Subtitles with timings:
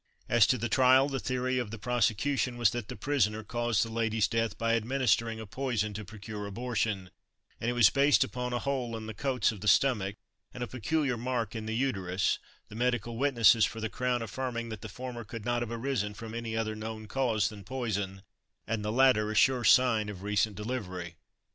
[0.27, 3.91] As to the trial, the theory of the prosecution was that the prisoner caused the
[3.91, 7.11] lady's death by administering a poison to procure abortion,
[7.59, 10.15] and it was based upon a hole in the coats of the stomach,
[10.55, 14.81] and a peculiar mark in the uterus; the medical witnesses for the crown affirming that
[14.81, 18.23] the former could not have arisen from any other known cause than poison,
[18.65, 21.15] and the latter a sure sign of recent delivery.